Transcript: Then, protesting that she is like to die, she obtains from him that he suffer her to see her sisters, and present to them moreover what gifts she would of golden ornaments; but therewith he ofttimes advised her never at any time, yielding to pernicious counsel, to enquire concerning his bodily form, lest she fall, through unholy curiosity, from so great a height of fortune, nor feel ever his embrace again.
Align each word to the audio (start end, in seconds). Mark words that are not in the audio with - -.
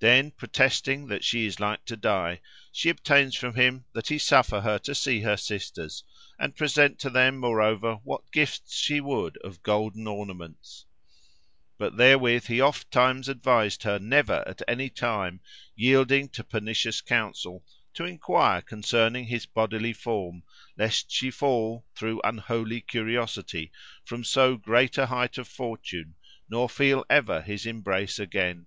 Then, 0.00 0.30
protesting 0.30 1.06
that 1.06 1.24
she 1.24 1.46
is 1.46 1.58
like 1.58 1.86
to 1.86 1.96
die, 1.96 2.42
she 2.70 2.90
obtains 2.90 3.34
from 3.34 3.54
him 3.54 3.86
that 3.94 4.08
he 4.08 4.18
suffer 4.18 4.60
her 4.60 4.78
to 4.80 4.94
see 4.94 5.22
her 5.22 5.38
sisters, 5.38 6.04
and 6.38 6.54
present 6.54 6.98
to 6.98 7.08
them 7.08 7.38
moreover 7.38 7.94
what 8.04 8.30
gifts 8.30 8.74
she 8.76 9.00
would 9.00 9.38
of 9.38 9.62
golden 9.62 10.06
ornaments; 10.06 10.84
but 11.78 11.96
therewith 11.96 12.44
he 12.48 12.60
ofttimes 12.60 13.26
advised 13.26 13.84
her 13.84 13.98
never 13.98 14.46
at 14.46 14.60
any 14.68 14.90
time, 14.90 15.40
yielding 15.74 16.28
to 16.28 16.44
pernicious 16.44 17.00
counsel, 17.00 17.64
to 17.94 18.04
enquire 18.04 18.60
concerning 18.60 19.24
his 19.24 19.46
bodily 19.46 19.94
form, 19.94 20.42
lest 20.76 21.10
she 21.10 21.30
fall, 21.30 21.86
through 21.94 22.20
unholy 22.22 22.82
curiosity, 22.82 23.72
from 24.04 24.24
so 24.24 24.58
great 24.58 24.98
a 24.98 25.06
height 25.06 25.38
of 25.38 25.48
fortune, 25.48 26.14
nor 26.50 26.68
feel 26.68 27.02
ever 27.08 27.40
his 27.40 27.64
embrace 27.64 28.18
again. 28.18 28.66